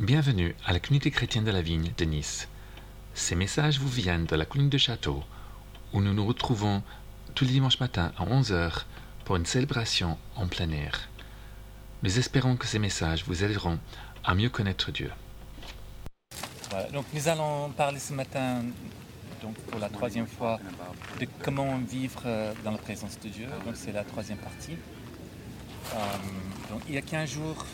[0.00, 2.48] Bienvenue à la communauté chrétienne de la Vigne de Nice.
[3.12, 5.22] Ces messages vous viennent de la colline de Château,
[5.92, 6.82] où nous nous retrouvons
[7.34, 8.84] tous les dimanches matins à 11h
[9.26, 11.10] pour une célébration en plein air.
[12.02, 13.78] Nous espérons que ces messages vous aideront
[14.24, 15.10] à mieux connaître Dieu.
[16.94, 18.62] Donc nous allons parler ce matin,
[19.42, 20.58] donc pour la troisième fois,
[21.20, 23.48] de comment vivre euh, dans la présence de Dieu.
[23.66, 24.78] Donc c'est la troisième partie.
[25.92, 25.98] Euh,
[26.70, 27.66] donc, il y a 15 jours,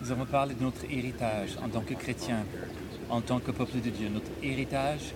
[0.00, 2.44] nous avons parlé de notre héritage en tant que chrétien,
[3.10, 4.08] en tant que peuple de Dieu.
[4.12, 5.12] Notre héritage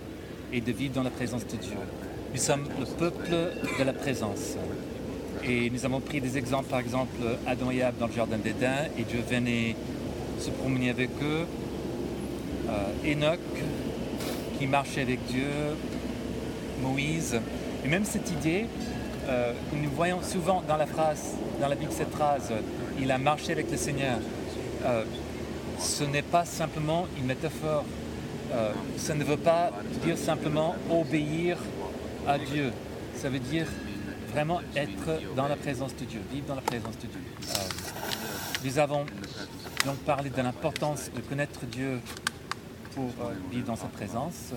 [0.51, 1.77] est de vivre dans la présence de Dieu.
[2.33, 3.29] Nous sommes le peuple
[3.79, 4.57] de la présence.
[5.45, 7.15] Et nous avons pris des exemples, par exemple,
[7.47, 9.75] Adam et Ab dans le jardin d'Éden, et Dieu venait
[10.39, 11.45] se promener avec eux.
[12.69, 13.39] Euh, Enoch,
[14.57, 15.49] qui marchait avec Dieu,
[16.81, 17.39] Moïse.
[17.85, 18.65] Et même cette idée,
[19.27, 22.51] euh, nous voyons souvent dans la phrase, dans la Bible, cette phrase,
[22.99, 24.19] il a marché avec le Seigneur.
[24.85, 25.03] Euh,
[25.79, 27.85] ce n'est pas simplement une métaphore.
[28.51, 29.71] Euh, ça ne veut pas
[30.03, 31.57] dire simplement obéir
[32.27, 32.71] à Dieu.
[33.15, 33.67] Ça veut dire
[34.31, 37.19] vraiment être dans la présence de Dieu, vivre dans la présence de Dieu.
[37.49, 37.59] Euh,
[38.65, 39.05] nous avons
[39.85, 41.99] donc parlé de l'importance de connaître Dieu
[42.93, 43.09] pour
[43.51, 44.53] vivre dans sa présence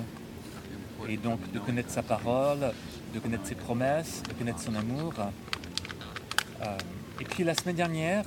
[1.08, 2.72] et donc de connaître sa parole,
[3.14, 5.14] de connaître ses promesses, de connaître son amour.
[7.20, 8.24] Et puis la semaine dernière,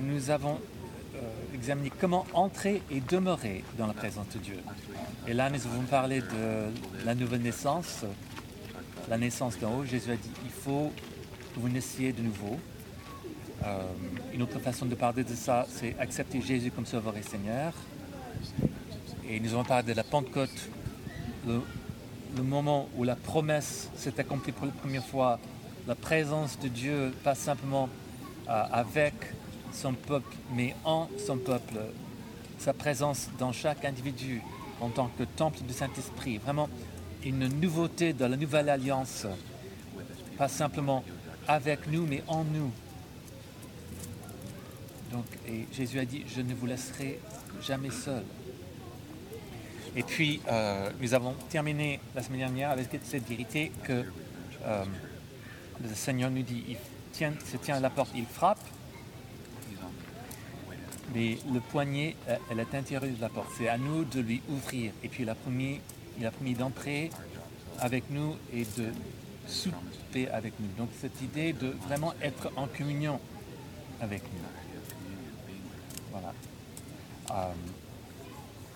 [0.00, 0.60] nous avons
[1.20, 4.58] euh, examiné comment entrer et demeurer dans la présence de Dieu.
[5.26, 8.04] Et là, nous avons parlé de la nouvelle naissance,
[9.08, 9.84] la naissance d'en haut.
[9.84, 10.92] Jésus a dit, il faut
[11.54, 12.58] que vous naissiez de nouveau.
[13.64, 13.82] Euh,
[14.32, 17.74] une autre façon de parler de ça, c'est accepter Jésus comme Sauveur et Seigneur.
[19.28, 20.68] Et nous avons parlé de la Pentecôte,
[21.46, 21.60] le,
[22.36, 25.38] le moment où la promesse s'est accomplie pour la première fois,
[25.86, 27.88] la présence de Dieu, pas simplement
[28.48, 29.14] euh, avec
[29.72, 31.78] son peuple, mais en son peuple,
[32.58, 34.42] sa présence dans chaque individu
[34.80, 36.68] en tant que temple du Saint-Esprit, vraiment
[37.24, 39.26] une nouveauté de la nouvelle alliance,
[40.38, 41.04] pas simplement
[41.46, 42.70] avec nous, mais en nous.
[45.12, 47.18] Donc, et Jésus a dit, je ne vous laisserai
[47.62, 48.22] jamais seul.
[49.96, 54.04] Et puis, euh, nous avons terminé la semaine dernière avec cette vérité que
[54.64, 54.84] euh,
[55.82, 56.76] le Seigneur nous dit, il
[57.12, 58.60] se tient à la porte, il frappe,
[61.14, 63.48] mais le poignet euh, est à l'intérieur de la porte.
[63.56, 64.92] C'est à nous de lui ouvrir.
[65.02, 65.80] Et puis, il a promis,
[66.34, 67.10] promis d'entrer
[67.78, 68.92] avec nous et de
[69.46, 70.68] souper avec nous.
[70.78, 73.20] Donc, cette idée de vraiment être en communion
[74.00, 75.54] avec nous.
[76.10, 76.32] Voilà.
[77.32, 77.52] Euh,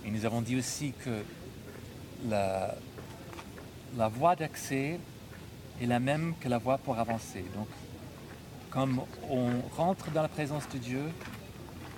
[0.06, 1.22] et nous avons dit aussi que
[2.26, 4.98] la voie d'accès
[5.80, 7.44] est la même que la voie pour avancer.
[7.54, 7.68] Donc,
[8.70, 9.00] comme
[9.30, 11.02] on rentre dans la présence de Dieu,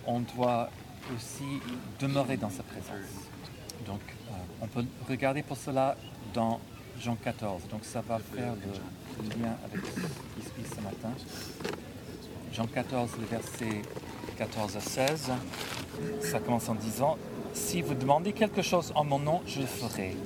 [0.06, 0.70] on doit
[1.14, 1.60] aussi
[2.00, 3.28] demeurer dans sa présence.
[3.86, 4.00] Donc,
[4.30, 5.96] euh, on peut regarder pour cela
[6.34, 6.60] dans
[7.00, 7.62] Jean 14.
[7.70, 11.10] Donc, ça va faire le, lien avec ce qui se ce matin.
[12.52, 13.82] Jean 14, le verset
[14.36, 15.30] 14 à 16.
[16.20, 17.16] Ça commence en disant
[17.54, 20.16] Si vous demandez quelque chose en mon nom, je le ferai.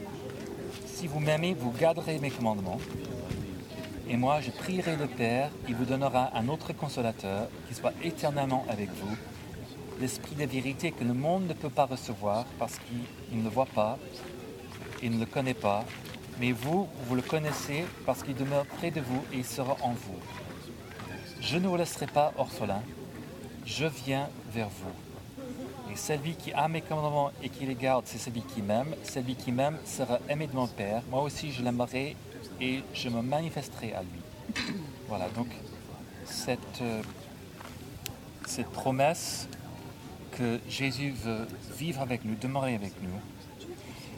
[0.86, 2.78] Si vous m'aimez, vous garderez mes commandements.
[4.08, 8.64] Et moi, je prierai le Père, il vous donnera un autre consolateur qui soit éternellement
[8.68, 9.16] avec vous,
[10.00, 13.66] l'esprit de vérité que le monde ne peut pas recevoir parce qu'il ne le voit
[13.66, 13.98] pas
[15.02, 15.84] et ne le connaît pas.
[16.40, 19.92] Mais vous, vous le connaissez parce qu'il demeure près de vous et il sera en
[19.92, 20.18] vous.
[21.40, 22.82] Je ne vous laisserai pas orphelin,
[23.66, 25.92] je viens vers vous.
[25.92, 28.94] Et celui qui a mes commandements et qui les garde, c'est celui qui m'aime.
[29.04, 31.02] Celui qui m'aime sera aimé de mon Père.
[31.10, 32.16] Moi aussi, je l'aimerai
[32.60, 34.64] et je me manifesterai à lui.
[35.08, 35.48] Voilà, donc
[36.24, 37.02] cette, euh,
[38.46, 39.48] cette promesse
[40.68, 41.46] Jésus veut
[41.76, 43.20] vivre avec nous, demeurer avec nous.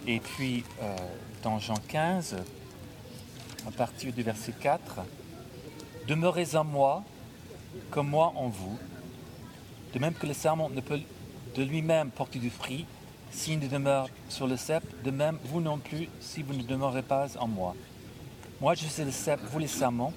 [0.06, 0.96] Et puis, euh,
[1.42, 2.36] dans Jean 15,
[3.66, 5.02] à partir du verset 4,
[6.08, 7.04] Demeurez en moi,
[7.90, 8.76] comme moi en vous.
[9.94, 10.98] De même que le serment ne peut
[11.54, 12.86] de lui-même porter du fruit
[13.30, 17.02] s'il ne demeure sur le cep, de même vous non plus si vous ne demeurez
[17.02, 17.76] pas en moi.
[18.60, 20.12] Moi je suis le cep, vous les serments.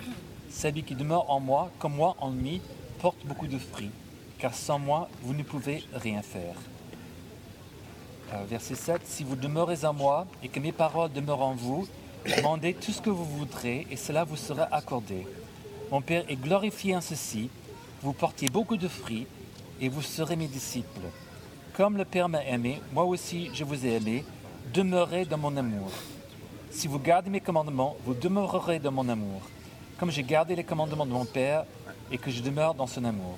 [0.49, 2.61] Celui qui demeure en moi, comme moi en lui,
[2.99, 3.91] porte beaucoup de fruits,
[4.39, 6.55] car sans moi vous ne pouvez rien faire.
[8.33, 11.87] Euh, verset 7, Si vous demeurez en moi et que mes paroles demeurent en vous,
[12.37, 15.27] demandez tout ce que vous voudrez et cela vous sera accordé.
[15.91, 17.49] Mon Père est glorifié en ceci,
[18.01, 19.27] vous portiez beaucoup de fruits
[19.79, 21.07] et vous serez mes disciples.
[21.73, 24.25] Comme le Père m'a aimé, moi aussi je vous ai aimé,
[24.73, 25.91] demeurez dans mon amour.
[26.71, 29.41] Si vous gardez mes commandements, vous demeurerez dans mon amour,
[29.99, 31.65] comme j'ai gardé les commandements de mon Père
[32.11, 33.37] et que je demeure dans son amour.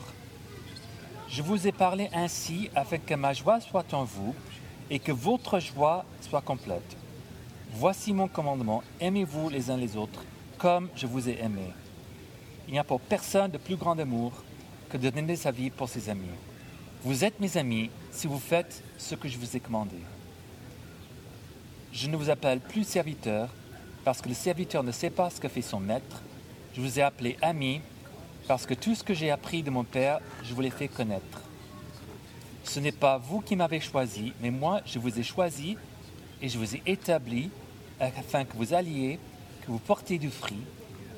[1.30, 4.34] Je vous ai parlé ainsi afin que ma joie soit en vous
[4.90, 6.96] et que votre joie soit complète.
[7.74, 10.24] Voici mon commandement, aimez-vous les uns les autres
[10.58, 11.74] comme je vous ai aimé.
[12.68, 14.32] Il n'y a pour personne de plus grand amour
[14.90, 16.26] que de donner sa vie pour ses amis.
[17.04, 19.98] Vous êtes mes amis si vous faites ce que je vous ai commandé.
[21.92, 23.50] Je ne vous appelle plus serviteur
[24.04, 26.22] parce que le serviteur ne sait pas ce que fait son maître.
[26.74, 27.82] Je vous ai appelé ami
[28.48, 31.42] parce que tout ce que j'ai appris de mon Père, je vous l'ai fait connaître.
[32.64, 35.78] Ce n'est pas vous qui m'avez choisi, mais moi, je vous ai choisi
[36.42, 37.50] et je vous ai établi
[38.00, 39.20] afin que vous alliez,
[39.62, 40.64] que vous portiez du fruit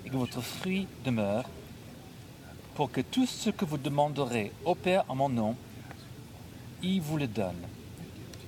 [0.05, 1.45] et que votre fruit demeure,
[2.75, 5.55] pour que tout ce que vous demanderez au Père en mon nom,
[6.81, 7.67] il vous le donne.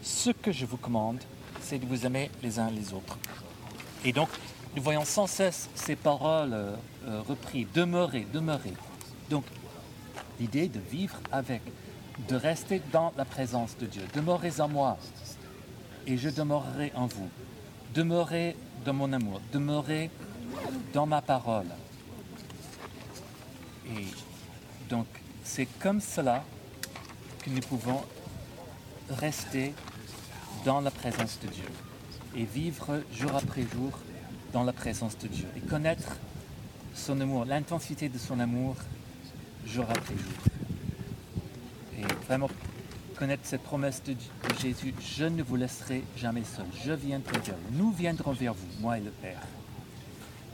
[0.02, 1.20] Ce que je vous commande,
[1.62, 3.18] c'est de vous aimer les uns les autres.
[4.06, 4.30] Et donc,
[4.76, 6.76] nous voyons sans cesse ces paroles euh,
[7.08, 8.74] euh, reprises, demeurer, demeurer.
[9.30, 9.44] Donc,
[10.40, 11.62] l'idée de vivre avec,
[12.30, 14.04] de rester dans la présence de Dieu.
[14.14, 14.98] Demeurez en moi
[16.08, 17.30] et je demeurerai en vous.
[17.94, 20.10] Demeurez dans mon amour, demeurez
[20.94, 21.68] dans ma parole.
[23.88, 24.06] Et
[24.90, 25.08] donc,
[25.44, 26.44] c'est comme cela
[27.44, 28.02] que nous pouvons
[29.10, 29.74] rester
[30.64, 31.68] dans la présence de Dieu
[32.36, 33.92] et vivre jour après jour
[34.54, 36.18] dans la présence de Dieu et connaître
[36.94, 38.76] son amour, l'intensité de son amour
[39.66, 41.54] jour après jour.
[41.98, 42.50] Et vraiment
[43.18, 44.16] connaître cette promesse de,
[44.60, 48.68] Jésus, je ne vous laisserai jamais seul, je viendrai vers vous, nous viendrons vers vous,
[48.80, 49.42] moi et le Père,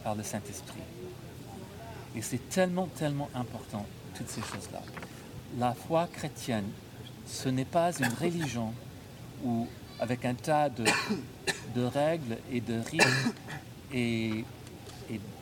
[0.03, 0.81] par le Saint-Esprit.
[2.15, 3.85] Et c'est tellement, tellement important,
[4.15, 4.81] toutes ces choses-là.
[5.57, 6.69] La foi chrétienne,
[7.25, 8.73] ce n'est pas une religion
[9.43, 9.67] où,
[9.99, 10.83] avec un tas de,
[11.75, 13.33] de règles et de rites
[13.93, 14.43] et,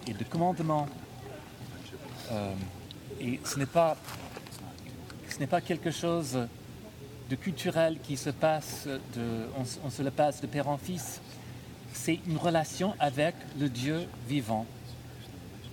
[0.07, 0.87] de commandements.
[2.31, 2.53] Euh,
[3.19, 3.97] et ce n'est pas,
[5.29, 6.47] ce n'est pas quelque chose
[7.29, 8.87] de culturel qui se passe,
[9.57, 11.21] on, se le passe de père en fils.
[11.93, 14.65] C'est une relation avec le Dieu vivant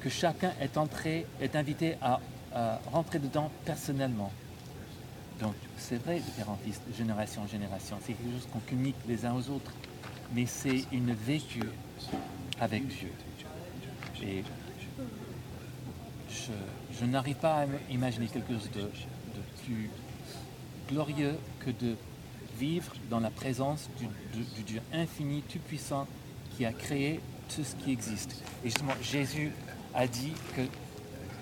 [0.01, 2.21] que chacun est, entré, est invité à,
[2.55, 4.33] à rentrer dedans personnellement.
[5.41, 7.99] Donc c'est vrai de père en fils, de génération en génération.
[8.01, 9.73] C'est quelque chose qu'on communique les uns aux autres.
[10.35, 11.69] Mais c'est une vécue
[12.63, 13.11] avec Dieu.
[14.23, 14.45] Et
[16.31, 18.89] je, n'arrive pas à imaginer quelque chose de,
[19.65, 19.91] plus
[20.89, 21.97] glorieux que de
[22.59, 26.07] vivre dans la présence du, Dieu infini, tout-puissant,
[26.57, 27.21] qui a créé
[27.53, 28.41] tout ce qui existe.
[28.65, 29.53] Et justement, Jésus
[29.93, 30.63] a dit que,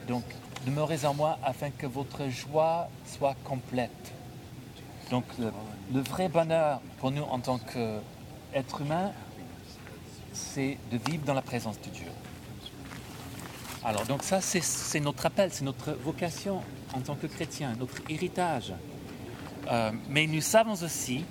[0.08, 0.24] donc,
[0.64, 4.12] demeurez en moi afin que votre joie soit complète.
[5.10, 5.52] Donc, le,
[5.92, 9.12] le vrai bonheur pour nous en tant qu'êtres humains,
[10.40, 12.06] c'est de vivre dans la présence de Dieu.
[13.84, 16.60] Alors, donc ça, c'est notre appel, c'est notre vocation
[16.92, 18.74] en tant que chrétien, notre héritage.
[19.70, 21.24] Euh, mais nous savons aussi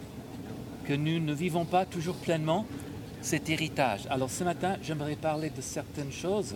[0.85, 2.65] que nous ne vivons pas toujours pleinement
[3.21, 4.07] cet héritage.
[4.09, 6.55] Alors ce matin, j'aimerais parler de certaines choses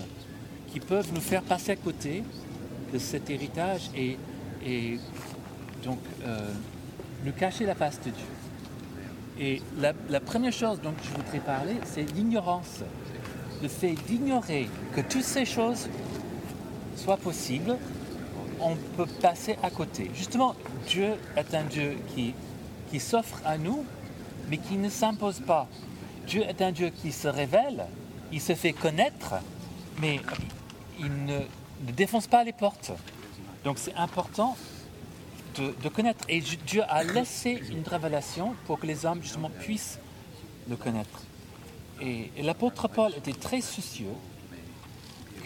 [0.72, 2.24] qui peuvent nous faire passer à côté
[2.92, 4.18] de cet héritage et,
[5.84, 6.50] donc euh,
[7.26, 8.26] nous cacher la face de Dieu.
[9.40, 12.82] Et la, première chose dont je voudrais parler, c'est l'ignorance.
[13.62, 15.90] Le fait d'ignorer que toutes ces choses
[16.96, 17.78] soient possibles,
[18.60, 20.12] on peut passer à côté.
[20.14, 20.56] Justement,
[20.88, 22.34] Dieu est un Dieu qui,
[22.92, 23.86] qui s'offre à nous,
[24.50, 25.68] mais qui ne s'impose pas.
[26.28, 27.86] Dieu est un Dieu qui se révèle,
[28.32, 29.36] il se fait connaître,
[30.00, 30.20] mais
[31.00, 31.40] il ne,
[31.88, 32.92] ne défonce pas les portes.
[33.64, 34.56] Donc c'est important
[35.54, 36.26] de, connaître.
[36.30, 40.00] Et Dieu a laissé une révélation pour que les hommes justement puissent
[40.70, 41.24] le connaître.
[42.02, 44.14] Et, l'apôtre Paul était très soucieux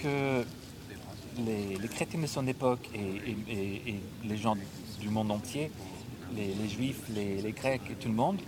[0.02, 0.46] que
[1.38, 4.56] les, chrétiens de son époque et, les gens
[5.00, 5.72] du monde entier,
[6.36, 8.40] les, juifs, les, grecs et tout le monde,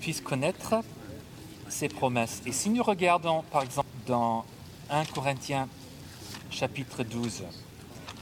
[0.00, 0.76] puissent connaître
[1.68, 2.42] ses promesses.
[2.46, 4.44] Et si nous regardons par exemple dans
[4.90, 5.68] 1 Corinthiens
[6.50, 7.44] chapitre 12,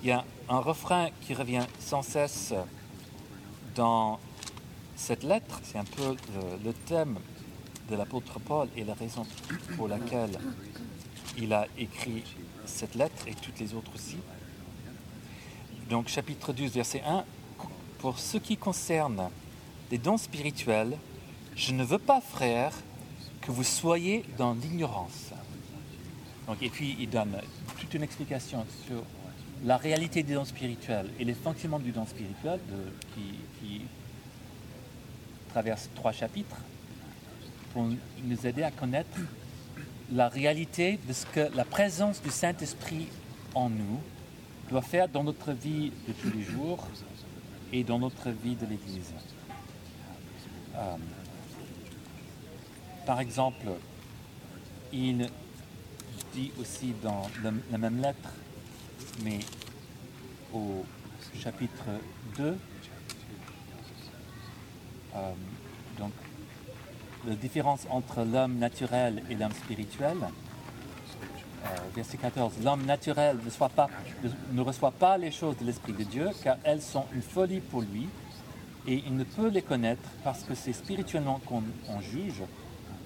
[0.02, 2.54] il y a un refrain qui revient sans cesse
[3.74, 4.18] dans
[4.96, 5.60] cette lettre.
[5.62, 6.16] C'est un peu
[6.64, 7.18] le, thème
[7.90, 9.26] de l'apôtre Paul et la raison
[9.76, 10.38] pour laquelle
[11.36, 12.24] il a écrit
[12.64, 14.16] cette lettre et toutes les autres aussi.
[15.88, 17.24] Donc chapitre 12, verset 1.
[17.98, 19.30] Pour ce qui concerne
[19.90, 20.96] les dons spirituels,
[21.56, 22.72] je ne veux pas, frère,
[23.40, 25.30] que vous soyez dans l'ignorance.
[26.60, 27.40] et puis il donne
[27.80, 29.02] toute une explication sur
[29.64, 32.60] la réalité des dons spirituels et les fonctionnements du don spirituel
[33.14, 33.82] qui,
[35.50, 36.58] traverse trois chapitres
[37.72, 39.18] pour nous aider à connaître
[40.12, 43.08] la réalité de ce que la présence du Saint-Esprit
[43.54, 44.00] en nous
[44.68, 46.86] doit faire dans notre vie de tous les jours
[47.72, 49.12] et dans notre vie de l'Église.
[50.76, 50.96] Euh,
[53.06, 53.66] par exemple,
[54.92, 55.28] il
[56.34, 57.28] dit aussi dans
[57.72, 58.30] la même lettre,
[59.22, 59.40] mais
[60.52, 60.84] au
[61.34, 61.84] chapitre
[62.36, 62.56] 2,
[65.14, 65.32] euh,
[65.98, 66.12] donc
[67.26, 70.16] la différence entre l'homme naturel et l'homme spirituel.
[71.64, 73.38] Euh, verset 14, l'homme naturel
[74.52, 77.82] ne, reçoit pas les choses de l'Esprit de Dieu car elles sont une folie pour
[77.82, 78.08] lui
[78.86, 82.42] et il ne peut les connaître parce que c'est spirituellement qu'on on juge.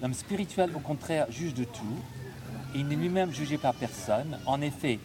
[0.00, 1.98] L'homme spirituel, au contraire, juge de tout.
[2.74, 4.38] Il n'est lui-même jugé par personne.
[4.46, 4.98] En effet,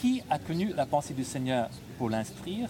[0.00, 2.68] qui a connu la pensée du Seigneur pour l'instruire?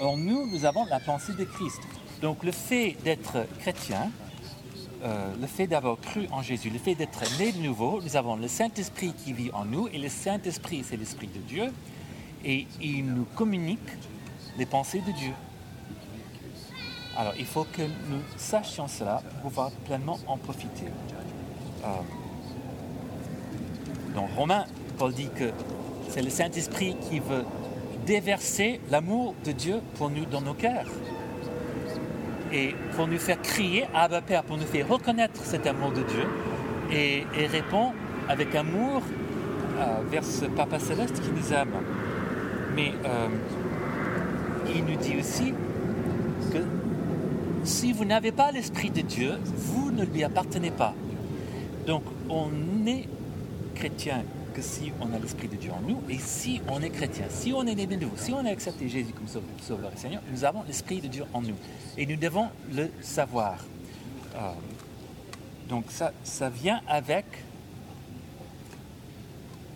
[0.00, 1.80] Or, nous, nous avons la pensée de Christ.
[2.22, 4.10] Donc, le fait d'être chrétien,
[5.02, 8.36] euh, le fait d'avoir cru en Jésus, le fait d'être né de nouveau, nous avons
[8.36, 11.72] le Saint-Esprit qui vit en nous, et le Saint-Esprit, c'est l'Esprit de Dieu,
[12.44, 13.78] et il nous communique
[14.56, 15.32] les pensées de Dieu.
[17.16, 20.86] Alors, il faut que nous sachions cela pour pouvoir pleinement en profiter.
[21.84, 21.88] Euh,
[24.14, 24.66] dans Romains,
[24.98, 25.52] Paul dit que
[26.08, 27.44] c'est le Saint-Esprit qui veut
[28.06, 30.86] déverser l'amour de Dieu pour nous dans nos cœurs.
[32.52, 36.24] Et pour nous faire crier Abba Père, pour nous faire reconnaître cet amour de Dieu
[36.90, 37.92] et, répond
[38.28, 39.02] avec amour
[39.78, 41.74] euh, vers ce Papa Céleste qui nous aime.
[42.74, 43.28] Mais euh,
[44.74, 45.52] il nous dit aussi
[46.50, 46.58] que
[47.64, 50.94] si vous n'avez pas l'Esprit de Dieu, vous ne lui appartenez pas.
[51.86, 52.50] Donc on
[52.86, 53.06] est
[53.74, 54.22] chrétien
[54.60, 57.66] si on a l'Esprit de Dieu en nous et si on est chrétien, si on
[57.66, 60.62] est né de nouveau, si on a accepté Jésus comme sauveur, et Seigneur, nous avons
[60.64, 61.56] l'Esprit de Dieu en nous
[61.96, 63.64] et nous devons le savoir.
[64.34, 64.52] Euh,
[65.68, 67.24] donc ça, ça vient avec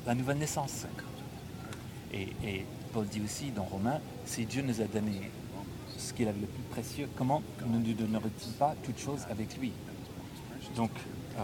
[0.07, 0.87] la nouvelle naissance.
[2.13, 5.31] Et, Paul dit aussi dans Romains, si Dieu nous a donné
[5.97, 9.73] ce qu'il avait le plus précieux, comment ne nous donnerait-il pas toutes choses avec lui?
[10.77, 10.91] Donc,
[11.39, 11.43] euh,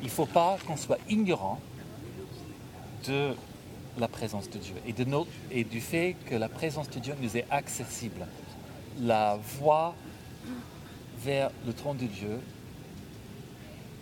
[0.00, 1.60] il ne faut pas qu'on soit ignorant
[3.08, 3.34] de
[3.98, 4.74] la présence de Dieu
[5.50, 8.26] et, du fait que la présence de Dieu nous est accessible.
[9.00, 9.94] La voie
[11.18, 12.40] vers le trône de Dieu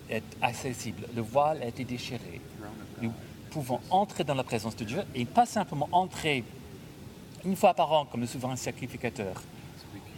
[0.09, 1.07] est accessible.
[1.15, 2.41] Le voile a été déchiré.
[3.01, 3.11] Nous
[3.51, 6.43] pouvons entrer dans la présence de Dieu et pas simplement entrer
[7.45, 9.41] une fois par an comme le souverain sacrificateur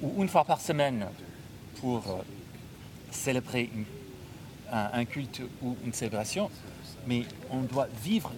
[0.02, 1.08] ou une fois par semaine
[1.82, 2.22] pour euh,
[3.12, 3.70] célébrer
[4.72, 6.52] un culte ou une célébration,
[7.06, 8.32] mais on doit vivre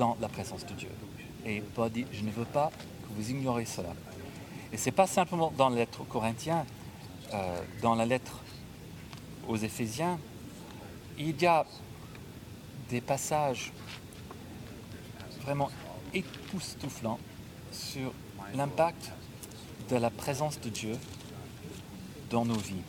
[0.00, 0.88] dans la présence de Dieu.
[1.44, 2.70] Et Paul dit, je ne veux pas
[3.02, 3.92] que vous ignoriez cela.
[4.72, 6.64] Et ce n'est pas simplement dans la lettre aux Corinthiens,
[7.34, 8.40] euh, dans la lettre
[9.46, 10.18] aux Éphésiens,
[11.18, 11.66] il y a
[12.88, 13.72] des passages
[15.42, 15.70] vraiment
[16.14, 17.18] époustouflants
[17.70, 18.14] sur
[18.54, 19.12] l'impact
[19.90, 20.96] de la présence de Dieu
[22.30, 22.86] dans nos vies.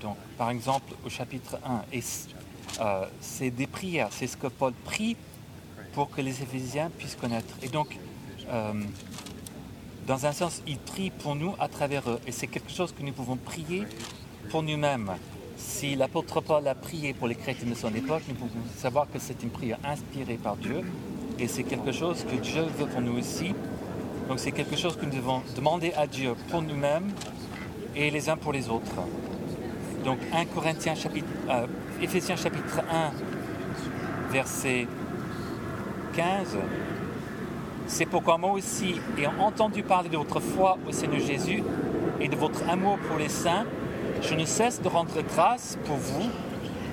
[0.00, 2.02] Donc, par exemple, au chapitre 1, et
[2.80, 5.16] euh, c'est des prières, c'est ce que Paul prie
[5.94, 7.54] pour que les Éphésiens puissent connaître.
[7.62, 7.98] Et donc,
[8.48, 8.72] euh,
[10.06, 12.20] dans un sens, il prie pour nous à travers eux.
[12.26, 13.84] Et c'est quelque chose que nous pouvons prier
[14.50, 15.12] pour nous-mêmes.
[15.56, 19.18] Si l'apôtre Paul a prié pour les chrétiens de son époque, nous pouvons savoir que
[19.18, 20.82] c'est une prière inspirée par Dieu.
[21.38, 23.54] Et c'est quelque chose que Dieu veut pour nous aussi.
[24.28, 27.10] Donc c'est quelque chose que nous devons demander à Dieu pour nous-mêmes
[27.94, 28.94] et les uns pour les autres.
[30.04, 31.66] Donc 1 Corinthiens chapitre, euh,
[32.02, 33.12] Éphésiens chapitre 1,
[34.32, 34.86] verset
[36.14, 36.56] 15.
[37.86, 41.62] C'est pourquoi moi aussi, ayant entendu parler de votre foi au Seigneur Jésus
[42.20, 43.66] et de votre amour pour les saints,
[44.22, 46.30] je ne cesse de rendre grâce pour vous.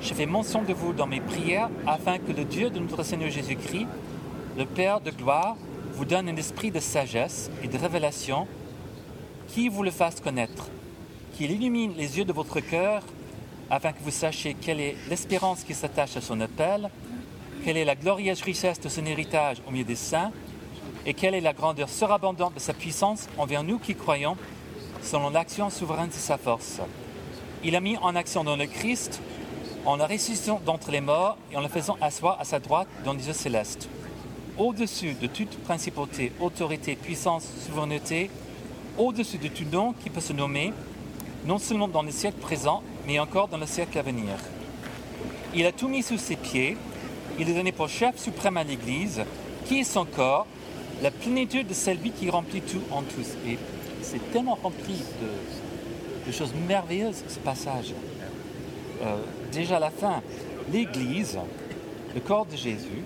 [0.01, 3.29] Je fais mention de vous dans mes prières afin que le Dieu de notre Seigneur
[3.29, 3.87] Jésus-Christ,
[4.57, 5.55] le Père de gloire,
[5.93, 8.47] vous donne un esprit de sagesse et de révélation
[9.47, 10.69] qui vous le fasse connaître,
[11.33, 13.03] qu'il illumine les yeux de votre cœur
[13.69, 16.89] afin que vous sachiez quelle est l'espérance qui s'attache à son appel,
[17.63, 20.32] quelle est la glorieuse richesse de son héritage au milieu des saints,
[21.06, 24.38] et quelle est la grandeur surabondante de sa puissance envers nous qui croyons,
[25.01, 26.80] selon l'action souveraine de sa force.
[27.63, 29.22] Il a mis en action dans le Christ,
[29.86, 33.13] en la ressuscitant d'entre les morts et en le faisant asseoir à sa droite dans
[33.13, 33.89] les yeux célestes,
[34.58, 38.30] au-dessus de toute principauté, autorité, puissance, souveraineté,
[38.98, 40.74] au-dessus de tout nom qui peut se nommer,
[41.46, 44.36] non seulement dans le siècle présent, mais encore dans le siècle à venir.
[45.56, 46.77] Il a tout mis sous ses pieds,
[47.39, 49.23] il est donné pour chef suprême à l'Église,
[49.65, 50.47] qui est son corps,
[51.01, 53.35] la plénitude de celui qui remplit tout en tous.
[53.47, 53.57] Et
[54.01, 55.03] c'est tellement rempli
[56.25, 57.93] de, choses merveilleuses, ce passage.
[59.01, 59.17] Euh,
[59.51, 60.21] déjà à la fin,
[60.71, 61.39] l'Église,
[62.13, 63.03] le corps de Jésus,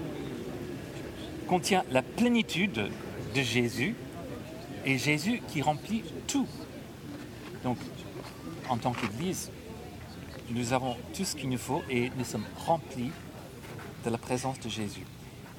[1.48, 2.90] contient la plénitude
[3.36, 3.96] de Jésus
[4.86, 6.48] et Jésus qui remplit tout
[7.64, 7.78] Donc,
[8.70, 9.52] en tant qu'Église,
[10.52, 13.12] nous avons tout ce qu'il nous faut et nous sommes remplis
[14.06, 15.06] de la présence de Jésus.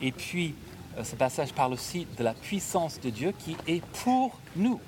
[0.00, 0.54] Et puis,
[0.96, 4.80] euh, ce passage parle aussi de la puissance de Dieu qui est pour nous.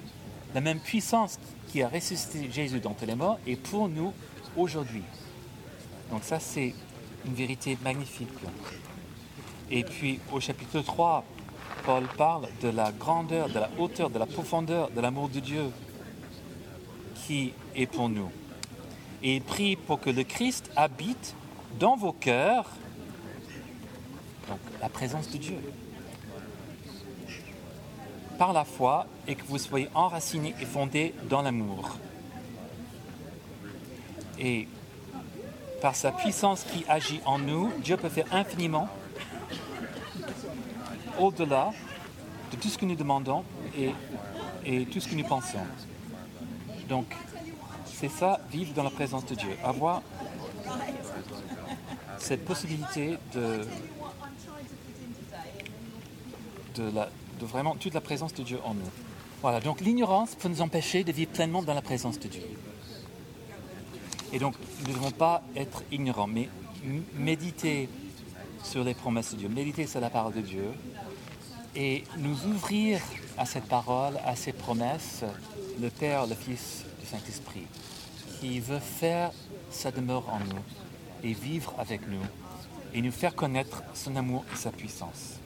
[0.55, 1.39] La même puissance
[1.69, 4.13] qui a ressuscité Jésus dans les morts est pour nous
[4.57, 5.03] aujourd'hui.
[6.11, 6.75] Donc ça, c'est
[7.27, 8.29] une vérité magnifique.
[9.71, 11.25] Et puis au chapitre 3,
[11.85, 15.71] Paul parle de la grandeur, de la hauteur, de la profondeur de l'amour de Dieu
[17.27, 18.31] qui est pour nous.
[19.23, 21.35] Et il prie pour que le Christ habite
[21.79, 22.71] dans vos cœurs,
[24.49, 25.59] donc la présence de Dieu,
[28.39, 31.97] par la foi et que vous soyez enracinés et fondés dans l'amour.
[34.39, 34.69] Et
[35.83, 38.89] par sa puissance qui agit en nous, Dieu peut faire infiniment
[41.19, 41.73] au-delà
[42.53, 43.45] de tout ce que nous demandons
[43.77, 43.91] et,
[44.65, 45.59] et tout ce que nous pensons.
[46.89, 47.15] Donc,
[47.85, 50.03] c'est ça, vivre dans la présence de Dieu, avoir
[52.19, 53.67] cette possibilité de,
[56.81, 58.91] de, vraiment toute la présence de Dieu en nous.
[59.43, 62.43] Voilà, donc l'ignorance peut nous empêcher de vivre pleinement dans la présence de Dieu.
[64.33, 66.49] Et donc, nous ne devons pas être ignorants, mais
[67.15, 67.89] méditer
[68.63, 70.71] sur les promesses de Dieu, méditer sur la parole de Dieu
[71.75, 73.01] et nous ouvrir
[73.37, 75.25] à cette parole, à ces promesses,
[75.81, 77.67] le Père, le Fils, le Saint-Esprit,
[78.41, 79.31] qui veut faire
[79.71, 80.63] sa demeure en nous
[81.23, 82.23] et vivre avec nous
[82.95, 85.39] et nous faire connaître son amour et sa puissance.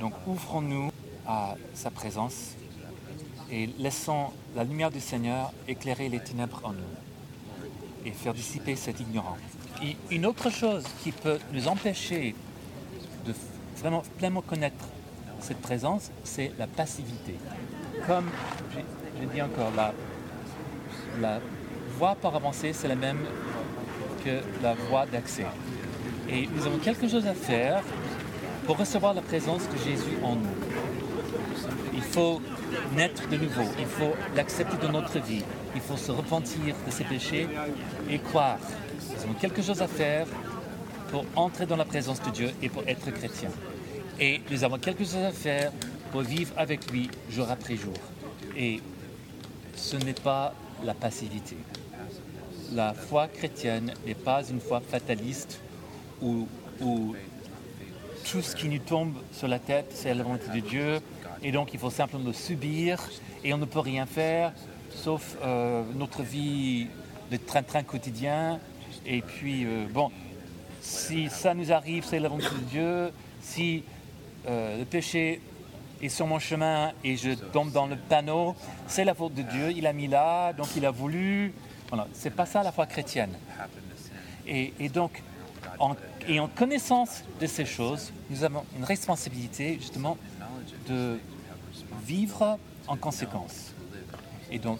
[0.00, 0.90] Donc ouvrons-nous
[1.26, 2.54] à sa présence
[3.50, 9.00] et laissons la lumière du Seigneur éclairer les ténèbres en nous et faire dissiper cette
[9.00, 9.38] ignorance.
[10.10, 12.34] Une autre chose qui peut nous empêcher
[13.26, 13.34] de
[13.76, 14.84] vraiment pleinement connaître
[15.40, 17.34] cette présence, c'est la passivité.
[18.06, 18.28] Comme
[19.20, 19.92] je, dis encore, la,
[21.20, 21.40] la
[21.96, 23.24] voie par avancer, c'est la même
[24.24, 25.46] que la voie d'accès.
[26.28, 27.82] Et nous avons quelque chose à faire
[28.68, 30.56] pour recevoir la présence de Jésus en nous.
[31.94, 32.42] Il faut
[32.94, 35.42] naître de nouveau, il faut l'accepter dans notre vie,
[35.74, 37.48] il faut se repentir de ses péchés
[38.10, 38.58] et croire.
[39.16, 40.26] Nous avons quelque chose à faire
[41.10, 43.48] pour entrer dans la présence de Dieu et pour être chrétien.
[44.20, 45.72] Et nous avons quelque chose à faire
[46.12, 47.94] pour vivre avec lui jour après jour.
[48.54, 48.82] Et
[49.76, 50.52] ce n'est pas
[50.84, 51.56] la passivité.
[52.74, 55.58] La foi chrétienne n'est pas une foi fataliste
[56.20, 56.46] où,
[56.82, 57.14] où
[58.30, 61.00] tout ce qui nous tombe sur la tête, c'est la volonté de Dieu,
[61.42, 63.08] et donc il faut simplement le subir,
[63.42, 64.52] et on ne peut rien faire,
[64.90, 66.88] sauf euh, notre vie
[67.30, 68.58] de train-train quotidien.
[69.06, 70.10] Et puis, euh, bon,
[70.82, 73.12] si ça nous arrive, c'est la volonté de Dieu.
[73.40, 73.82] Si
[74.46, 75.40] euh, le péché
[76.02, 78.54] est sur mon chemin et je tombe dans le panneau,
[78.86, 79.70] c'est la faute de Dieu.
[79.70, 81.54] Il a mis là, donc il a voulu.
[81.88, 83.32] Voilà, c'est pas ça la foi chrétienne.
[84.46, 85.22] Et, donc,
[85.78, 85.94] en,
[86.28, 90.18] et en connaissance de ces choses, nous avons une responsabilité justement
[90.86, 91.18] de
[92.04, 93.72] vivre en conséquence.
[94.50, 94.78] Et donc,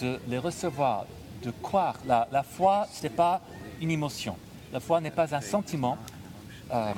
[0.00, 1.06] de les recevoir,
[1.42, 1.96] de croire.
[2.06, 3.40] La, foi, ce n'est pas
[3.80, 4.36] une émotion.
[4.72, 5.98] La foi n'est pas un sentiment.
[6.72, 6.92] Euh,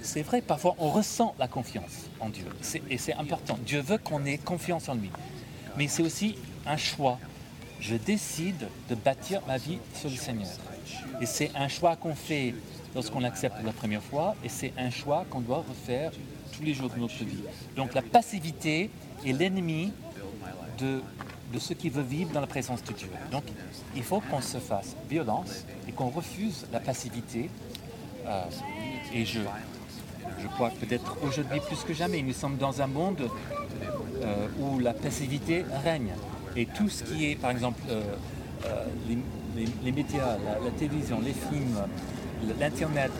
[0.00, 2.46] c'est vrai, parfois on ressent la confiance en Dieu.
[2.88, 3.58] Et c'est important.
[3.66, 5.10] Dieu veut qu'on ait confiance en lui.
[5.76, 7.18] Mais c'est aussi un choix.
[7.80, 10.48] Je décide de bâtir ma vie sur le Seigneur.
[11.20, 12.54] Et c'est un choix qu'on fait
[12.94, 14.34] lorsqu'on l'accepte la première fois.
[14.44, 16.12] Et c'est un choix qu'on doit refaire
[16.56, 17.42] tous les jours de notre vie.
[17.76, 18.90] Donc la passivité
[19.24, 19.92] est l'ennemi
[20.78, 21.02] de,
[21.52, 23.10] de ce qui veut vivre dans la présence de Dieu.
[23.30, 23.44] Donc
[23.94, 27.50] il faut qu'on se fasse violence et qu'on refuse la passivité.
[28.26, 28.42] Euh,
[29.14, 29.40] et je,
[30.40, 33.28] je crois peut-être aujourd'hui plus que jamais, nous sommes dans un monde
[34.22, 36.12] euh, où la passivité règne.
[36.56, 38.02] Et tout ce qui est, par exemple, euh,
[39.08, 41.78] les, médias, la, télévision, les films,
[42.58, 43.12] l'Internet,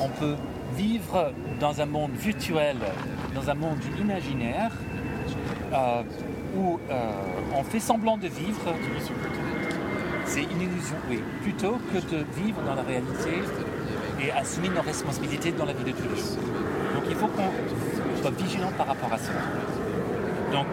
[0.00, 0.36] on peut
[0.76, 2.76] vivre dans un monde virtuel,
[3.34, 4.72] dans un monde imaginaire,
[6.56, 6.78] où
[7.54, 8.74] on fait semblant de vivre.
[10.24, 11.22] C'est une illusion, oui.
[11.42, 13.42] Plutôt que de vivre dans la réalité
[14.22, 16.36] et assumer nos responsabilités dans la vie de tous les jours.
[16.94, 19.32] Donc il faut qu'on soit vigilant par rapport à ça.
[20.52, 20.66] Donc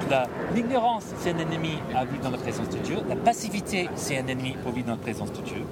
[0.54, 2.98] l'ignorance, c'est un ennemi à vivre dans la présence de Dieu.
[3.08, 5.64] La passivité, c'est un ennemi pour vivre dans la présence de Dieu.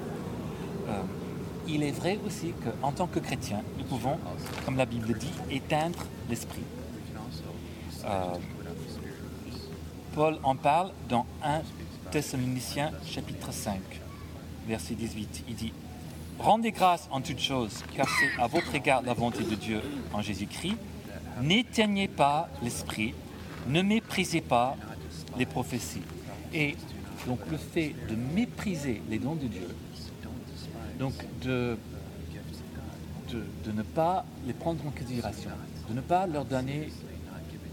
[1.73, 4.19] Il est vrai aussi qu'en tant que chrétien, nous pouvons,
[4.63, 6.61] comme la Bible dit, éteindre l'esprit.
[8.05, 8.35] Euh,
[10.13, 11.61] Paul en parle dans 1
[12.11, 13.79] Thessaloniciens chapitre 5,
[14.67, 15.45] verset 18.
[15.47, 15.73] Il dit
[16.37, 19.81] Rendez grâce en toutes choses, car c'est à votre égard la volonté de Dieu
[20.13, 20.77] en Jésus-Christ.
[21.41, 23.15] N'éteignez pas l'esprit,
[23.67, 24.75] ne méprisez pas
[25.39, 26.03] les prophéties.
[26.53, 26.75] Et
[27.25, 29.67] donc le fait de mépriser les dons de Dieu,
[31.03, 31.77] donc de,
[33.65, 35.49] de, ne pas les prendre en considération,
[35.89, 36.93] de ne pas leur donner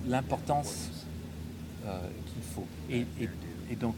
[0.09, 0.91] l'importance
[1.87, 3.07] euh, qu'il faut, et,
[3.71, 3.95] et- donc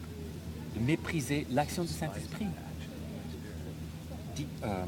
[0.75, 2.45] de mépriser l'action du Saint-Esprit,
[4.63, 4.83] euh,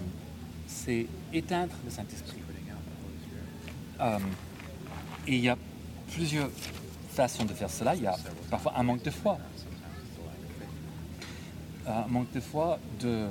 [0.67, 2.37] c'est éteindre le Saint-Esprit.
[3.99, 4.19] Euh,
[5.25, 5.57] et il y a
[6.11, 6.49] plusieurs
[7.09, 7.95] façons de faire cela.
[7.95, 8.15] Il y a
[8.51, 9.39] parfois un manque de foi.
[11.87, 13.27] Un manque de foi de-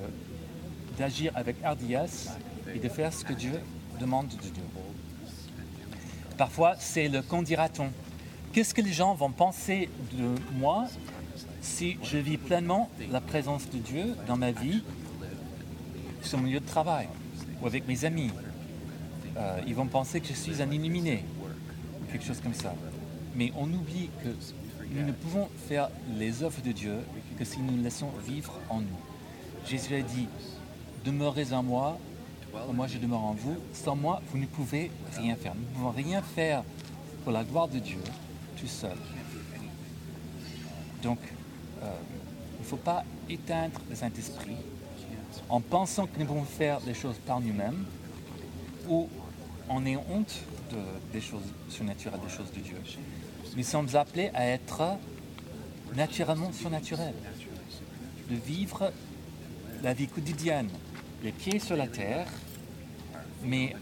[0.98, 2.30] d'agir avec hardiesse
[2.74, 3.60] et de faire ce que Dieu
[4.00, 4.62] demande de Dieu.
[6.36, 7.90] Parfois, c'est le qu'en dira-t-on?
[8.52, 10.86] Qu'est-ce que les gens vont penser de moi
[11.60, 14.82] si je vis pleinement la présence de Dieu dans ma vie,
[16.22, 17.08] sur mon lieu de travail
[17.60, 18.30] ou avec mes amis?
[19.36, 21.24] Euh, Ils vont penser que je suis un illuminé,
[22.10, 22.74] quelque chose comme ça.
[23.34, 24.28] Mais on oublie que
[24.92, 26.98] nous ne pouvons faire les œuvres de Dieu
[27.36, 29.00] que si nous laissons vivre en nous.
[29.66, 30.28] Jésus a dit,
[31.04, 31.98] demeurez en moi,
[32.72, 33.56] moi je demeure en vous.
[33.72, 35.54] Sans moi, vous ne pouvez rien faire.
[35.54, 36.62] Nous ne pouvons rien faire
[37.22, 37.98] pour la gloire de Dieu
[38.58, 38.96] tout seul.
[41.02, 41.18] Donc,
[41.82, 41.86] euh,
[42.58, 44.56] il ne faut pas éteindre le Saint-Esprit
[45.48, 47.84] en pensant que nous pouvons faire les choses par nous-mêmes
[48.88, 49.08] ou
[49.68, 50.34] en ayant honte
[50.70, 52.76] de- des choses surnaturelles, des choses de Dieu.
[53.56, 54.96] Nous sommes appelés à être
[55.94, 57.14] naturellement surnaturels,
[58.30, 58.92] de vivre
[59.82, 60.68] la vie quotidienne,
[61.24, 62.26] les pieds sur la terre,
[63.42, 63.74] mais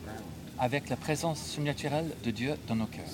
[0.58, 3.04] avec la présence surnaturelle de Dieu dans nos cœurs.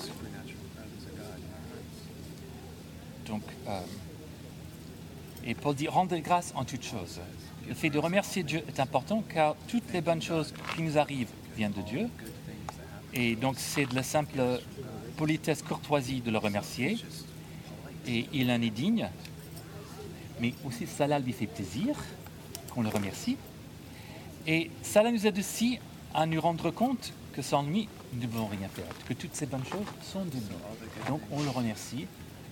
[3.27, 3.81] Donc, euh,
[5.45, 7.21] et Paul dit rendez grâce en toutes choses.
[7.67, 11.31] Le fait de remercier Dieu est important car toutes les bonnes choses qui nous arrivent
[11.57, 12.09] viennent de Dieu.
[13.15, 14.43] Et donc c'est de la simple
[15.17, 16.99] politesse, courtoisie de le remercier.
[18.07, 19.09] Et il en est digne.
[20.41, 21.97] Mais aussi cela lui fait plaisir
[22.75, 23.39] qu'on le remercie.
[24.51, 25.79] Et cela nous aide aussi
[26.15, 28.87] à nous rendre compte que sans lui, nous ne pouvons rien faire.
[29.07, 30.57] Que toutes ces bonnes choses sont de lui.
[31.07, 32.07] Donc on le remercie.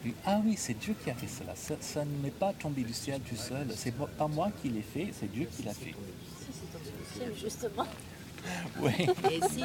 [0.05, 1.55] Et, ah oui, c'est Dieu qui a fait cela.
[1.57, 3.67] Ça, ça ne m'est pas tombé du ciel tout seul.
[3.75, 5.95] C'est pas moi qui l'ai fait, c'est Dieu qui l'a fait.
[5.95, 7.87] Si, c'est tombé du ciel, justement.
[8.79, 8.93] Oui,
[9.33, 9.65] Et si,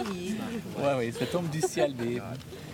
[0.79, 2.19] ouais, ouais, ça tombe du ciel, mais,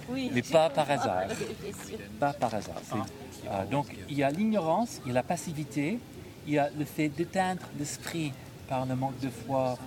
[0.08, 0.30] oui.
[0.34, 1.24] mais pas par hasard.
[1.32, 1.98] Sûr.
[2.20, 2.80] Pas par hasard.
[2.84, 6.00] C'est- euh, donc il y a l'ignorance, il y a la passivité,
[6.46, 8.32] il y a le fait d'éteindre l'esprit
[8.68, 9.78] par le manque de foi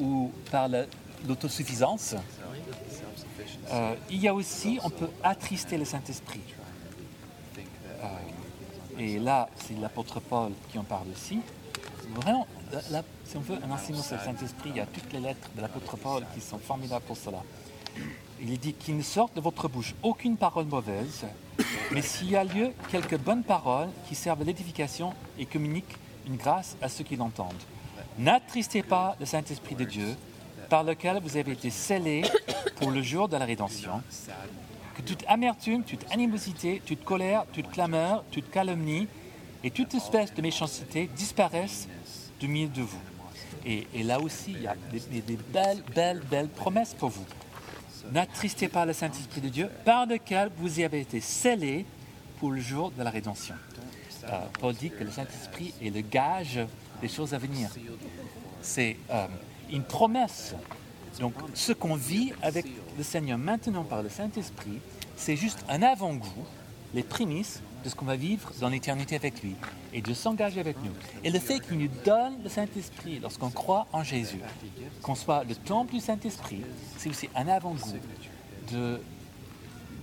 [0.00, 0.68] ou par
[1.26, 2.14] l'autosuffisance.
[3.70, 6.40] Euh, il y a aussi, on peut attrister le Saint-Esprit.
[7.58, 8.06] Euh,
[8.98, 11.40] et là, c'est l'apôtre Paul qui en parle aussi.
[12.14, 12.46] Vraiment,
[13.24, 15.62] si on veut un enseignement sur le Saint-Esprit, il y a toutes les lettres de
[15.62, 17.42] l'apôtre Paul qui sont formidables pour cela.
[18.40, 21.24] Il dit qu'il ne sorte de votre bouche aucune parole mauvaise,
[21.92, 26.36] mais s'il y a lieu, quelques bonnes paroles qui servent à l'édification et communiquent une
[26.36, 27.52] grâce à ceux qui l'entendent.
[28.18, 30.16] N'attristez pas le Saint-Esprit de Dieu,
[30.68, 32.22] par lequel vous avez été scellés
[32.76, 34.02] pour le jour de la rédemption.
[34.94, 39.08] Que toute amertume, toute animosité, toute colère, toute clameur, toute calomnie
[39.64, 41.88] et toute espèce de méchanceté disparaissent
[42.40, 43.00] du milieu de vous.
[43.64, 47.24] Et, là aussi, il y a des belles, belles, belles promesses pour vous.
[48.10, 51.86] N'attristez pas le Saint-Esprit de Dieu, par lequel vous y avez été scellés
[52.40, 53.54] pour le jour de la rédemption.
[54.24, 56.58] Euh, Paul dit que le Saint-Esprit est le gage
[57.02, 57.68] des choses à venir.
[58.62, 59.26] C'est euh,
[59.70, 60.54] une promesse.
[61.20, 62.64] Donc, ce qu'on vit avec
[62.96, 64.78] le Seigneur maintenant par le Saint-Esprit,
[65.16, 66.46] c'est juste un avant-goût,
[66.94, 69.56] les prémices de ce qu'on va vivre dans l'éternité avec lui
[69.92, 70.92] et de s'engager avec nous.
[71.24, 74.40] Et le fait qu'il nous donne le Saint-Esprit lorsqu'on croit en Jésus,
[75.02, 76.62] qu'on soit le temple du Saint-Esprit,
[76.96, 77.98] c'est aussi un avant-goût
[78.72, 79.00] de,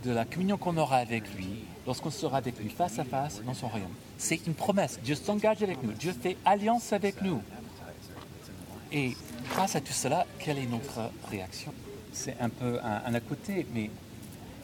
[0.03, 3.53] de la communion qu'on aura avec lui lorsqu'on sera avec lui face à face dans
[3.53, 3.93] son royaume.
[4.17, 4.99] C'est une promesse.
[5.03, 5.91] Dieu s'engage avec nous.
[5.93, 7.41] Dieu fait alliance avec nous.
[8.91, 9.15] Et
[9.49, 11.73] grâce à tout cela, quelle est notre réaction?
[12.12, 13.89] C'est un peu un, à côté, mais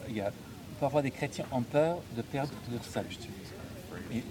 [0.08, 0.32] il y a
[0.80, 3.16] parfois des chrétiens ont peur de perdre leur salut.
[4.12, 4.22] Et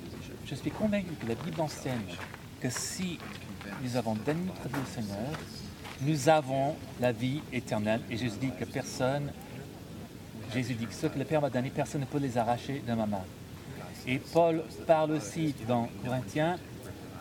[0.45, 2.15] je suis convaincu que la Bible enseigne
[2.61, 3.17] que si
[3.81, 5.31] nous avons donné notre vie au Seigneur,
[6.01, 8.01] nous avons la vie éternelle.
[8.09, 9.31] Et Jésus dit que personne,
[10.55, 12.93] Jésus dit que ce que le Père m'a donné, personne ne peut les arracher de
[12.93, 13.23] ma main.
[14.07, 16.55] Et Paul parle aussi dans Corinthiens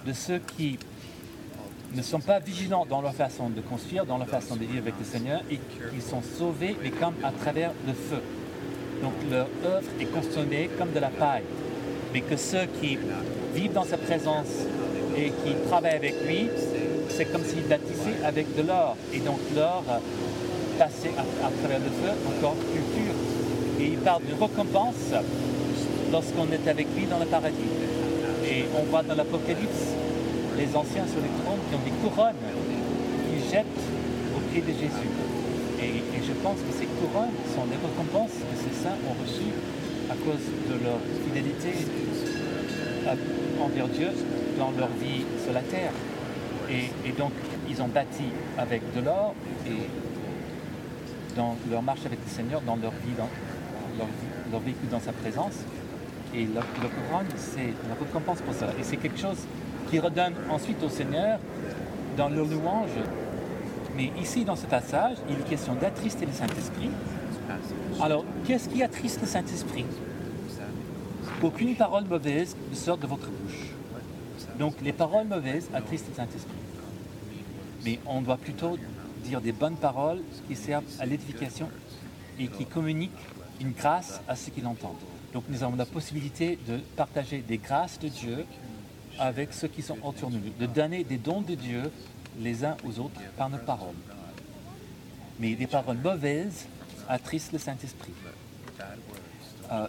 [0.06, 0.78] de ceux qui
[1.94, 4.94] ne sont pas vigilants dans leur façon de construire, dans leur façon de vivre avec
[5.00, 5.58] le Seigneur, et
[5.92, 8.22] qui sont sauvés, mais comme à travers le feu.
[9.02, 11.42] Donc leur œuvre est consommée comme de la paille.
[12.12, 12.98] Mais que ceux qui
[13.52, 14.46] vivent dans sa présence
[15.16, 16.48] et qui travaillent avec lui,
[17.08, 18.96] c'est comme s'ils bâtissaient avec de l'or.
[19.12, 19.98] Et donc l'or euh,
[20.78, 23.14] passé à, à travers le feu encore plus pur.
[23.84, 25.12] Et il parle d'une récompense
[26.10, 27.68] lorsqu'on est avec lui dans le paradis.
[28.48, 29.92] Et on voit dans l'Apocalypse
[30.56, 32.40] les anciens sur les trônes qui ont des couronnes
[33.28, 33.84] qu'ils jettent
[34.34, 35.12] au pied de Jésus.
[35.82, 39.52] Et, je pense que ces couronnes sont les récompenses que ces saints ont reçues
[40.08, 41.84] à cause de leur fidélité
[43.62, 44.08] envers Dieu
[44.58, 45.92] dans leur vie sur la terre.
[46.70, 47.32] Et, et donc,
[47.68, 48.24] ils ont bâti
[48.56, 49.34] avec de l'or
[49.66, 49.86] et
[51.36, 53.28] dans leur marche avec le Seigneur, dans leur vie, dans
[53.98, 55.54] leur, vécu dans sa présence.
[56.34, 58.72] Et le, couronne, c'est la récompense pour cela.
[58.78, 59.38] Et c'est quelque chose
[59.88, 61.38] qu'ils redonnent ensuite au Seigneur
[62.16, 62.90] dans leur louange.
[63.96, 66.90] Mais ici, dans ce passage, il est question d'attrister le Saint-Esprit.
[68.02, 69.84] Alors, qu'est-ce qui attriste le Saint-Esprit?
[71.42, 73.70] Aucune parole mauvaise ne sort de votre bouche.
[74.58, 76.52] Donc, les paroles mauvaises attristent le Saint-Esprit.
[77.84, 78.78] Mais on doit plutôt
[79.24, 81.68] dire des bonnes paroles qui servent à l'édification
[82.38, 83.12] et qui communiquent
[83.60, 84.96] une grâce à ceux qui l'entendent.
[85.32, 88.46] Donc nous avons la possibilité de partager des grâces de Dieu
[89.18, 91.90] avec ceux qui sont autour de nous, de donner des dons de Dieu
[92.38, 93.94] les uns aux autres par nos paroles.
[95.38, 96.66] Mais des paroles mauvaises
[97.08, 98.12] attristent le Saint-Esprit.
[99.72, 99.88] Euh,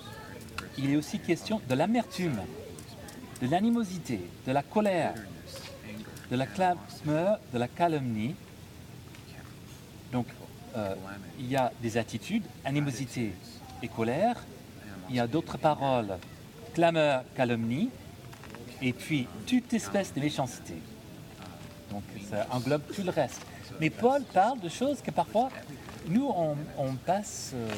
[0.78, 2.39] il est aussi question de l'amertume,
[3.41, 5.13] de l'animosité, de la colère,
[6.32, 8.36] de la clameur, de la calomnie.
[10.12, 10.28] Donc,
[10.75, 10.95] euh,
[11.39, 13.34] il y a des attitudes, animosité
[13.81, 14.43] et colère.
[15.09, 16.17] Il y a d'autres paroles,
[16.73, 17.89] clameur, calomnie.
[18.81, 20.75] Et puis, toute espèce de méchanceté.
[21.91, 23.41] Donc, ça englobe tout le reste.
[23.79, 25.49] Mais Paul parle de choses que parfois,
[26.07, 26.31] nous,
[26.77, 27.69] on, passe euh,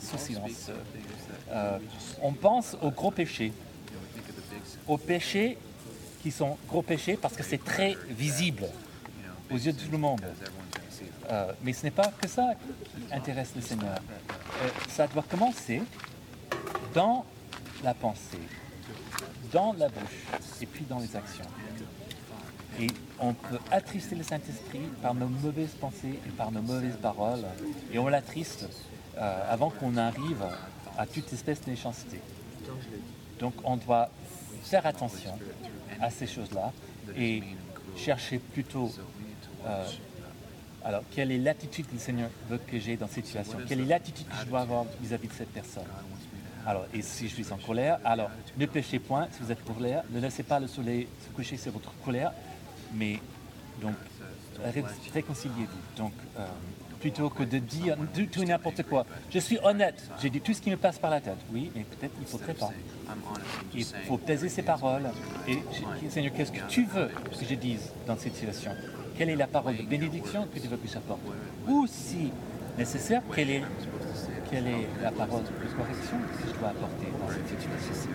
[0.00, 0.70] sous silence.
[1.50, 1.78] Euh,
[2.22, 3.52] on pense aux gros péchés.
[4.86, 5.58] Aux péchés
[6.22, 8.64] qui sont gros péchés parce que c'est très visible
[9.50, 10.22] aux yeux de tout le monde.
[11.30, 13.98] Euh, mais ce n'est pas que ça qui intéresse le Seigneur.
[14.62, 15.82] Euh, ça doit commencer
[16.94, 17.24] dans
[17.82, 18.38] la pensée,
[19.52, 20.24] dans la bouche
[20.60, 21.44] et puis dans les actions.
[22.80, 22.88] Et
[23.20, 27.44] on peut attrister le Saint-Esprit par nos mauvaises pensées et par nos mauvaises paroles.
[27.92, 28.68] Et on l'attriste
[29.16, 30.44] euh, avant qu'on arrive
[30.98, 32.20] à toute espèce de méchanceté.
[33.38, 34.08] Donc on doit
[34.62, 35.38] faire attention
[36.00, 36.72] à ces choses-là
[37.16, 37.42] et
[37.96, 38.90] chercher plutôt
[39.66, 39.84] euh,
[40.84, 43.58] alors, quelle est l'attitude que le Seigneur veut que j'ai dans cette situation?
[43.66, 45.84] Quelle est l'attitude que je dois avoir vis-à-vis de cette personne?
[46.66, 49.74] Alors, et si je suis en colère, alors ne péchez point si vous êtes en
[49.74, 52.32] colère, ne laissez pas le soleil se coucher sur votre colère,
[52.94, 53.18] mais
[53.82, 53.94] donc
[54.62, 55.96] ré- réconciliez-vous.
[56.02, 56.46] Donc, euh,
[57.00, 59.04] plutôt que de dire du tout n'importe quoi.
[59.30, 61.36] Je suis honnête, j'ai dit tout ce qui me passe par la tête.
[61.52, 62.70] Oui, mais peut-être il ne faudrait pas.
[63.74, 65.10] Il faut peser ses paroles.
[65.46, 65.58] Et
[66.08, 68.70] Seigneur, qu'est-ce que tu veux que je dise dans cette situation?
[69.16, 71.20] Quelle est la parole de bénédiction que tu veux que j'apporte
[71.68, 72.32] Ou si
[72.76, 73.62] nécessaire, quelle est,
[74.50, 78.10] quelle est la parole de correction que je dois apporter dans cette situation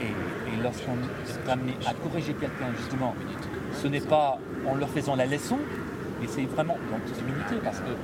[0.00, 3.14] Et, et lorsqu'on est amené à corriger quelqu'un, justement,
[3.82, 5.58] ce n'est pas en leur faisant la leçon,
[6.20, 7.96] mais c'est vraiment dans toute humilité, parce que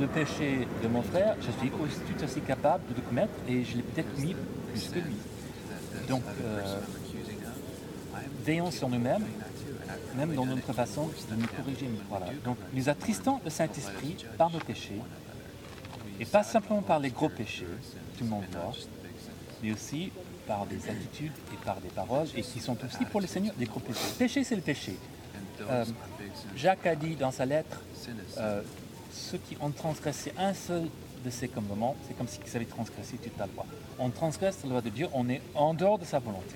[0.00, 3.76] le péché de mon frère, je suis tout aussi capable de le commettre et je
[3.76, 4.34] l'ai peut-être mis
[4.70, 5.16] plus que lui.
[6.08, 6.78] Donc, euh,
[8.44, 9.24] veillons sur nous-mêmes,
[10.18, 11.88] même dans notre façon de nous corriger.
[12.44, 15.00] Donc, nous attristons le Saint-Esprit par nos péchés,
[16.20, 17.66] et pas simplement par les gros péchés,
[18.16, 18.74] tout le monde voit,
[19.62, 20.10] mais aussi
[20.46, 23.66] par des attitudes et par des paroles, et qui sont aussi pour le Seigneur des
[23.66, 24.00] gros péchés.
[24.18, 24.96] Péché, c'est le péché.
[25.60, 25.84] Euh,
[26.56, 27.80] Jacques a dit dans sa lettre,
[28.38, 28.62] euh,
[29.12, 30.88] ceux qui ont transgressé un seul
[31.24, 33.66] de ses commandements, c'est comme s'ils avaient transgressé toute la loi.
[33.98, 36.54] On transgresse la loi de Dieu, on est en dehors de sa volonté.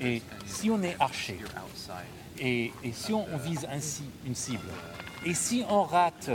[0.00, 1.38] Et si on est archer,
[2.38, 4.68] et, si on, vise ainsi une cible,
[5.24, 6.30] et si on rate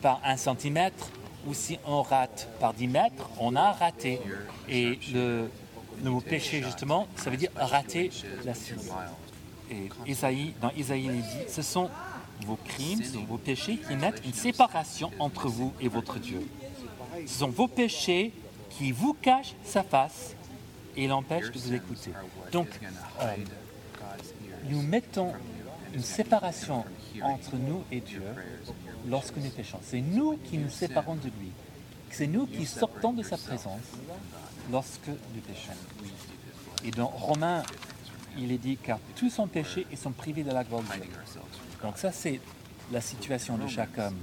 [0.00, 1.10] par un centimètre,
[1.46, 4.20] ou si on rate par 10 mètres, on a raté.
[4.68, 5.48] Et le,
[6.02, 8.10] mot péché, justement, ça veut dire rater
[8.44, 8.80] la cible.
[9.70, 11.90] Et Isaïe, dans Isaïe, il dit, ce sont
[12.46, 16.46] vos crimes, ce sont vos péchés qui mettent une séparation entre vous et votre Dieu.
[17.26, 18.32] Ce sont vos péchés
[18.70, 20.34] qui vous cachent sa face
[20.96, 22.12] et l'empêchent de vous écouter.
[22.52, 22.68] Donc,
[23.20, 23.34] euh,
[24.68, 25.32] nous mettons
[25.94, 26.84] une séparation
[27.22, 28.22] entre nous et Dieu
[29.08, 29.78] lorsque nous péchons.
[29.82, 31.50] C'est nous qui nous séparons de lui.
[32.10, 33.82] C'est nous qui sortons de sa présence
[34.70, 35.72] lorsque nous péchons.
[36.84, 37.62] Et dans Romains,
[38.38, 41.12] il est dit car tous sont péchés et sont privés de la gloire de Dieu.
[41.82, 42.40] Donc ça, c'est
[42.90, 44.16] la situation de chaque homme.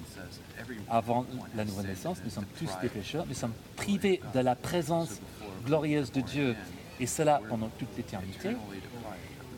[0.89, 5.19] Avant la nouvelle naissance, nous sommes tous des pécheurs, nous sommes privés de la présence
[5.65, 6.55] glorieuse de Dieu,
[6.99, 8.55] et cela pendant toute l'éternité.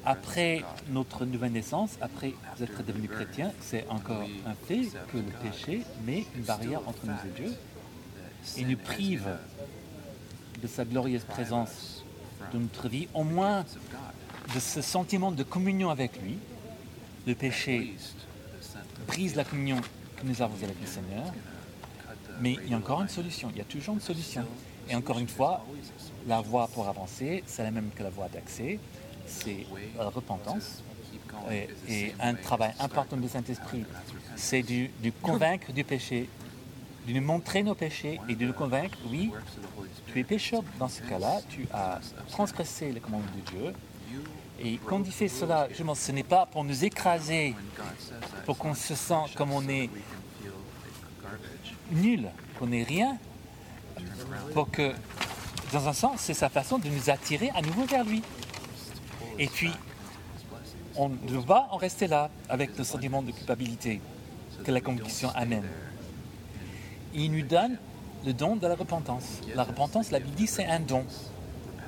[0.05, 5.83] Après notre nouvelle naissance, après être devenu chrétien, c'est encore un fait que le péché
[6.05, 7.53] met une barrière entre nous et Dieu
[8.57, 9.27] et nous prive
[10.61, 12.03] de sa glorieuse présence
[12.53, 13.65] de notre vie, au moins
[14.53, 16.37] de ce sentiment de communion avec lui.
[17.25, 17.93] Le péché
[19.07, 19.81] brise la communion
[20.15, 21.33] que nous avons avec le Seigneur.
[22.39, 24.45] Mais il y a encore une solution, il y a toujours une solution.
[24.89, 25.65] Et encore une fois,
[26.27, 28.79] la voie pour avancer, c'est la même que la voie d'accès,
[29.27, 29.65] c'est
[29.97, 30.83] la repentance.
[31.51, 33.85] Et, et un travail important du Saint-Esprit,
[34.35, 36.29] c'est de de convaincre du péché,
[37.07, 39.31] de nous montrer nos péchés et de nous convaincre, oui,
[40.07, 43.73] tu es pécheur dans ce cas-là, tu as transgressé les commandements de Dieu.
[44.59, 47.55] Et quand il fait cela, justement, ce n'est pas pour nous écraser,
[48.45, 49.89] pour qu'on se sente comme on est
[51.91, 53.17] nul, qu'on n'est rien,
[54.53, 54.93] pour que,
[55.71, 58.21] dans un sens, c'est sa façon de nous attirer à nouveau vers lui.
[59.39, 59.71] Et puis,
[60.95, 64.01] on ne pas en rester là avec le sentiment de culpabilité
[64.63, 65.67] que la conviction amène.
[67.13, 67.77] Il nous donne
[68.25, 69.41] le don de la repentance.
[69.55, 71.05] La repentance, la Bible dit, c'est un don.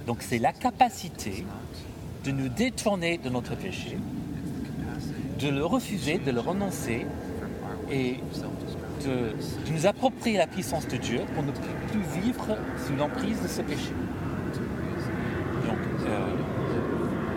[0.06, 1.46] Donc c'est la capacité
[2.24, 3.98] de nous détourner de notre péché,
[5.40, 7.06] de le refuser, de le renoncer
[7.92, 8.18] et
[9.04, 9.34] de,
[9.68, 13.62] de nous approprier la puissance de Dieu pour ne plus vivre sous l'emprise de ce
[13.62, 13.92] péché.
[15.66, 16.36] Donc, euh,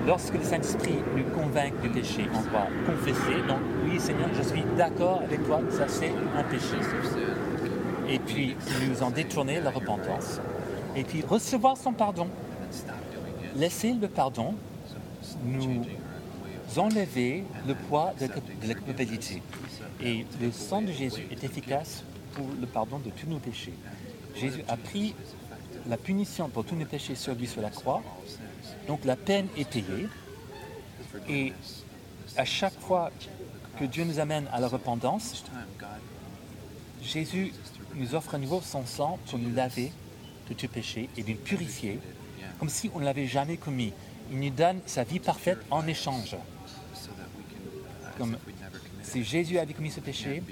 [0.06, 3.36] lorsque le Saint-Esprit nous convainc du péché, on doit confesser.
[3.48, 6.76] Donc, oui, Seigneur, je suis d'accord avec toi, ça c'est un péché.
[8.08, 10.40] Et puis, nous en détourner la repentance.
[10.96, 12.28] Et puis, recevoir son pardon.
[13.56, 14.54] Laisser le pardon
[15.44, 15.84] nous
[16.76, 19.42] enlever le poids de de la culpabilité.
[20.02, 22.02] Et le sang de Jésus est efficace
[22.34, 23.74] pour le pardon de tous nos péchés.
[24.34, 25.14] Jésus a pris
[25.88, 28.02] la punition pour tous nos péchés sur lui sur la croix.
[28.86, 30.08] Donc la peine est payée.
[31.28, 31.52] Et
[32.36, 33.10] à chaque fois
[33.78, 35.44] que Dieu nous amène à la repentance,
[37.02, 37.52] Jésus
[37.94, 39.92] nous offre à nouveau son sang pour nous laver
[40.48, 42.00] de tout péché et nous purifier,
[42.58, 43.92] comme si on ne l'avait jamais commis.
[44.30, 46.36] Il nous donne sa vie parfaite en échange.
[48.16, 48.36] Comme
[49.02, 50.42] si Jésus avait commis ce péché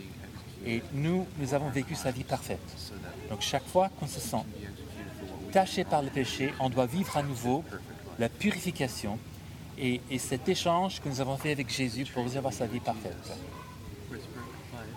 [0.67, 2.61] et nous, nous avons vécu sa vie parfaite.
[3.31, 4.45] Donc chaque fois qu'on se sent
[5.53, 7.65] taché par le péché, on doit vivre à nouveau
[8.21, 9.19] la purification
[9.79, 13.17] et, et cet échange que nous avons fait avec Jésus pour recevoir sa vie parfaite.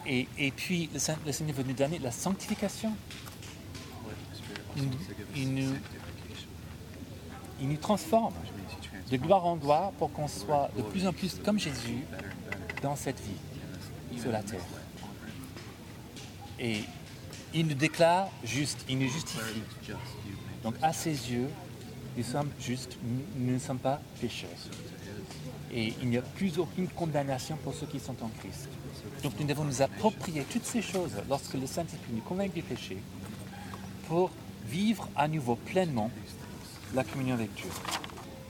[0.05, 2.91] Et, puis le, Saint- le Seigneur veut nous donner la sanctification.
[4.75, 4.89] Il,
[5.35, 5.73] il nous,
[7.61, 8.33] il nous transforme
[9.09, 12.03] de gloire en gloire pour qu'on soit de plus en plus comme Jésus
[12.81, 14.59] dans cette vie sur la terre.
[16.59, 16.81] Et
[17.53, 19.61] il nous déclare juste, il nous justifie.
[20.63, 21.47] Donc à ses yeux,
[22.15, 22.97] nous sommes justes,
[23.35, 24.49] nous ne sommes pas pécheurs.
[25.71, 28.69] Et il n'y a plus aucune condamnation pour ceux qui sont en Christ.
[29.23, 32.97] Donc nous devons nous approprier toutes ces choses lorsque le Saint-Esprit nous convainc du péché
[34.07, 34.29] pour
[34.65, 36.11] vivre à nouveau pleinement
[36.93, 37.69] la communion avec Dieu.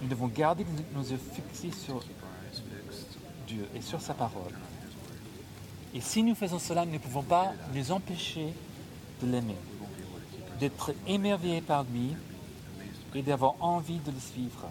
[0.02, 2.04] Nous devons garder nos yeux fixés sur
[3.48, 4.52] Dieu et sur sa parole.
[5.94, 8.54] Et si nous faisons cela, nous ne pouvons pas nous empêcher
[9.22, 9.56] de l'aimer,
[10.60, 12.16] d'être émerveillés par lui
[13.16, 14.70] et d'avoir envie de le suivre.